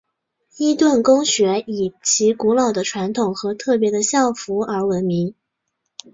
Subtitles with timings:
[0.57, 5.35] 伊顿公学以其古老的传统和特别的校服而闻名。